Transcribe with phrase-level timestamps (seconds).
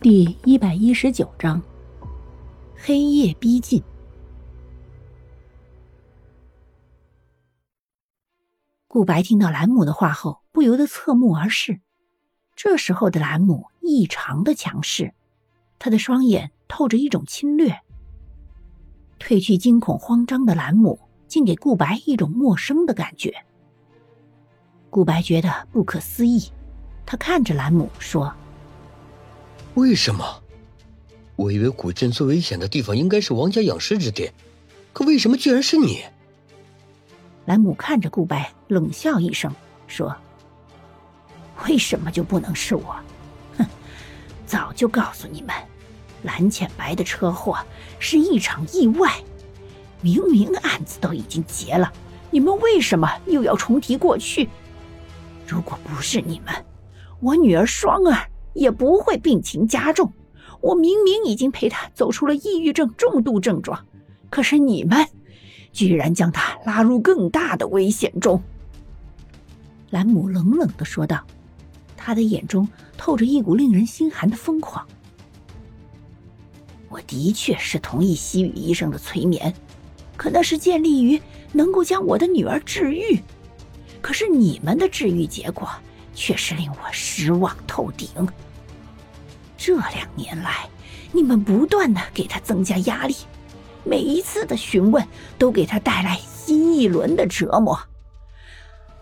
[0.00, 1.60] 第一百一十九章，
[2.76, 3.82] 黑夜逼近。
[8.86, 11.80] 顾白听到兰姆的话后，不由得侧目而视。
[12.54, 15.12] 这时候的兰姆异常的强势，
[15.80, 17.76] 他的双眼透着一种侵略。
[19.18, 23.34] 褪去惊恐慌张的兰姆，竟给顾白一种陌生的感觉。
[24.90, 26.52] 顾白觉得不可思议，
[27.04, 28.32] 他看着兰姆说。
[29.78, 30.42] 为什么？
[31.36, 34.28] 我以为古镇最危险的地方应该是王家养尸之地，
[34.92, 36.02] 可为什么居然是你？
[37.46, 39.54] 兰姆看着顾白，冷笑一声，
[39.86, 40.12] 说
[41.68, 42.96] ：“为什么就不能是我？
[43.56, 43.64] 哼，
[44.44, 45.54] 早就告诉你们，
[46.24, 47.56] 蓝浅白的车祸
[48.00, 49.14] 是一场意外。
[50.00, 51.92] 明明案子都已经结了，
[52.32, 54.48] 你们为什么又要重提过去？
[55.46, 56.52] 如果不是你们，
[57.20, 58.28] 我女儿双儿……”
[58.58, 60.12] 也不会病情加重。
[60.60, 63.86] 我明明已经陪他走出了抑郁症重度症状，
[64.28, 65.06] 可是你们
[65.72, 68.42] 居然将他拉入更大的危险中。”
[69.90, 71.24] 兰姆冷冷的说道，
[71.96, 74.84] 他的眼中透着一股令人心寒的疯狂。
[76.90, 79.54] “我的确是同意西雨医生的催眠，
[80.16, 81.22] 可那是建立于
[81.52, 83.20] 能够将我的女儿治愈。
[84.02, 85.68] 可是你们的治愈结果
[86.14, 88.08] 却是令我失望透顶。”
[89.68, 90.66] 这两年来，
[91.12, 93.14] 你们不断的给他增加压力，
[93.84, 97.78] 每一次的询问都给他带来新一轮的折磨。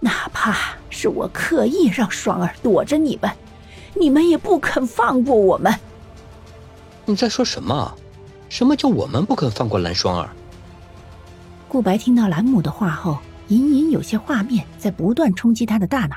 [0.00, 3.30] 哪怕是我刻意让双儿躲着你们，
[3.94, 5.72] 你们也不肯放过我们。
[7.04, 7.94] 你在说什么？
[8.48, 10.30] 什么叫我们不肯放过蓝双儿？
[11.68, 16.16] 顾白听到兰姆的话后，隐隐有些画面在不断冲击他的大脑，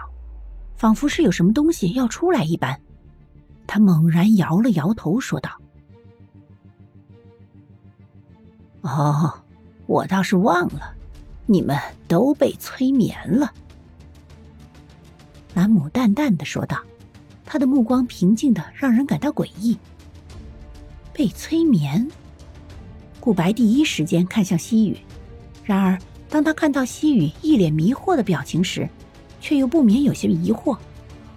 [0.76, 2.82] 仿佛是有什么东西要出来一般。
[3.72, 5.52] 他猛然摇了摇头，说道
[8.82, 9.32] ：“哦，
[9.86, 10.96] 我倒是忘了，
[11.46, 13.54] 你们都被催眠了。”
[15.54, 16.80] 兰姆淡淡的说道，
[17.46, 19.78] 他的目光平静的让人感到诡异。
[21.14, 22.10] 被催眠？
[23.20, 24.98] 顾白第一时间看向西雨，
[25.64, 25.96] 然而
[26.28, 28.90] 当他看到西雨一脸迷惑的表情时，
[29.40, 30.76] 却又不免有些疑惑：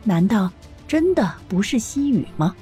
[0.02, 0.50] 难道？
[0.92, 2.54] 真的不是西雨吗？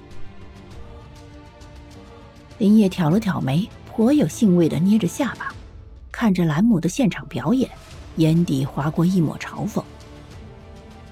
[2.58, 5.52] 林业挑了挑眉，颇有兴味的捏着下巴，
[6.12, 7.69] 看着兰姆的现场表演，
[8.19, 9.82] 眼底划过一抹嘲讽。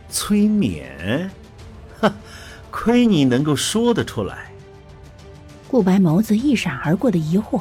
[0.09, 1.29] 催眠，
[1.99, 2.15] 哈，
[2.71, 4.53] 亏你能够说得出来。
[5.67, 7.61] 顾白眸子一闪而过的疑惑，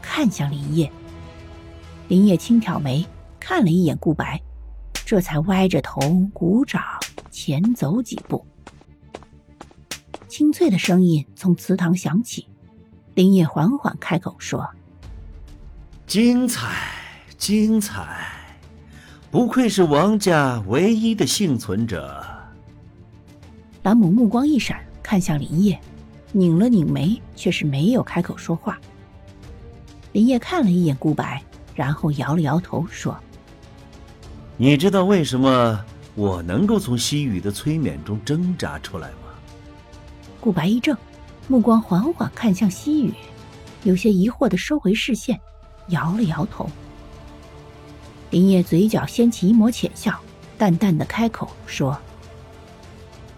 [0.00, 0.88] 看向林业。
[2.06, 3.04] 林业轻挑眉，
[3.40, 4.40] 看了一眼顾白，
[5.04, 6.00] 这才歪着头
[6.32, 6.80] 鼓掌，
[7.32, 8.46] 前走几步。
[10.32, 12.48] 清脆的声音从祠堂响起，
[13.14, 14.66] 林业缓缓开口说
[16.08, 16.70] ：“精彩，
[17.36, 18.32] 精彩！
[19.30, 22.24] 不愧是王家唯一的幸存者。”
[23.84, 25.78] 兰姆目光一闪，看向林业，
[26.32, 28.80] 拧了拧眉，却是没有开口说话。
[30.12, 31.42] 林业看了一眼顾白，
[31.74, 33.14] 然后摇了摇头说
[34.56, 35.78] ：“你知道为什么
[36.14, 39.16] 我能够从西雨的催眠中挣扎出来吗？”
[40.42, 40.96] 顾白一怔，
[41.46, 43.14] 目光缓缓看向西雨，
[43.84, 45.40] 有些疑惑的收回视线，
[45.90, 46.68] 摇了摇头。
[48.30, 50.18] 林叶嘴角掀起一抹浅笑，
[50.58, 51.96] 淡淡的开口说：“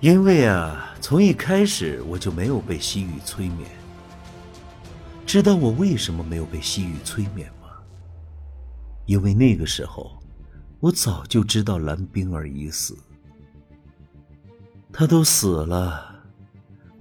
[0.01, 3.69] 因为啊，从一开始我就没有被西雨催眠。
[5.27, 7.69] 知道我为什么没有被西雨催眠吗？
[9.05, 10.11] 因为那个时候，
[10.81, 12.97] 我早就知道蓝冰儿已死，
[14.91, 16.13] 她都死了。”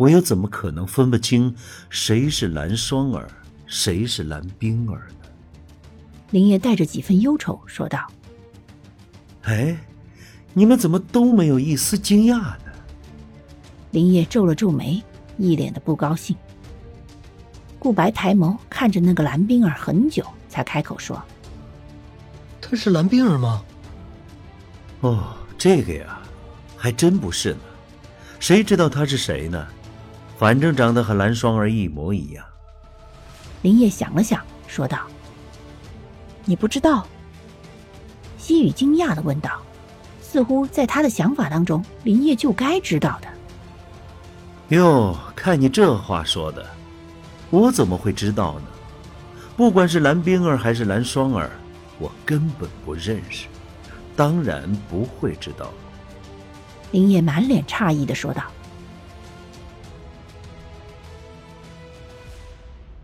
[0.03, 1.55] 我又怎么可能分不清
[1.89, 3.25] 谁是蓝双儿，
[3.65, 5.29] 谁是蓝冰儿呢？
[6.31, 8.05] 林叶带着几分忧愁说道
[9.43, 9.77] ：“哎，
[10.53, 12.73] 你们怎么都没有一丝惊讶呢？”
[13.91, 15.01] 林叶皱了皱眉，
[15.37, 16.35] 一脸的不高兴。
[17.79, 21.23] 顾白抬眸看着那个蓝冰儿很久，才开口说
[22.59, 23.63] ：“她是蓝冰儿吗
[24.99, 26.19] ？”“哦，这个呀，
[26.75, 27.59] 还真不是呢。
[28.41, 29.65] 谁知道她是谁呢？”
[30.43, 32.43] 反正长得和蓝双儿一模一样。
[33.61, 34.99] 林业想了想，说道
[36.43, 37.07] ：“你不知道？”
[38.37, 39.61] 西雨惊讶的问道，
[40.21, 44.75] 似乎在他的想法当中，林业就该知道的。
[44.75, 46.65] 哟，看你这话说的，
[47.49, 48.65] 我怎么会知道呢？
[49.55, 51.51] 不管是蓝冰儿还是蓝双儿，
[51.97, 53.47] 我根本不认识，
[54.13, 55.71] 当然不会知道。
[56.91, 58.43] 林业满脸诧异的说道。